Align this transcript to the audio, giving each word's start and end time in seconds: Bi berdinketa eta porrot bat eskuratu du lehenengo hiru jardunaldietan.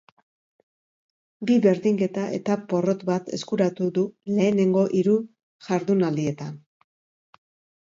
Bi 1.49 1.57
berdinketa 1.65 2.23
eta 2.39 2.57
porrot 2.73 3.05
bat 3.11 3.31
eskuratu 3.39 3.93
du 4.01 4.09
lehenengo 4.35 4.91
hiru 5.01 5.19
jardunaldietan. 5.71 6.63